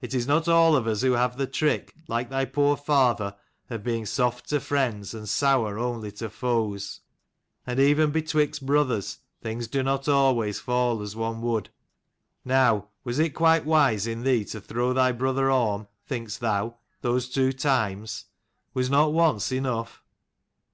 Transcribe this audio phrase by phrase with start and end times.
[0.00, 3.36] It is not all of us who have the trick, like thy poor father,
[3.68, 7.02] of being soft to friends and sour only to foes:
[7.66, 11.68] and even betwixt brothers things do not always fall as one would.
[12.42, 17.28] Now, was it quite wise in thee to throw thy brother Orm, think'st thou, those
[17.28, 18.24] two times?
[18.72, 20.02] Was not once enough